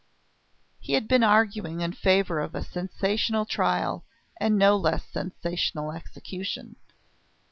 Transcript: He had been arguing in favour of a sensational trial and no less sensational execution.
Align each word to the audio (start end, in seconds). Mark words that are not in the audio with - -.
He 0.79 0.93
had 0.93 1.07
been 1.07 1.21
arguing 1.23 1.81
in 1.81 1.91
favour 1.91 2.39
of 2.39 2.55
a 2.55 2.63
sensational 2.63 3.45
trial 3.45 4.03
and 4.39 4.57
no 4.57 4.75
less 4.75 5.05
sensational 5.05 5.91
execution. 5.91 6.75